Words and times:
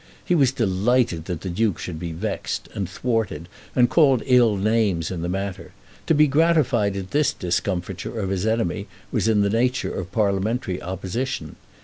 He 0.25 0.33
was 0.33 0.51
delighted 0.51 1.25
that 1.25 1.41
the 1.41 1.49
Duke 1.49 1.77
should 1.77 1.99
be 1.99 2.11
vexed, 2.11 2.67
and 2.73 2.89
thwarted, 2.89 3.47
and 3.75 3.87
called 3.87 4.23
ill 4.25 4.57
names 4.57 5.11
in 5.11 5.21
the 5.21 5.29
matter. 5.29 5.73
To 6.07 6.15
be 6.15 6.25
gratified 6.25 6.97
at 6.97 7.11
this 7.11 7.31
discomfiture 7.33 8.19
of 8.19 8.31
his 8.31 8.47
enemy 8.47 8.87
was 9.11 9.27
in 9.27 9.41
the 9.41 9.49
nature 9.51 9.93
of 9.93 10.11
parliamentary 10.11 10.81
opposition. 10.81 11.55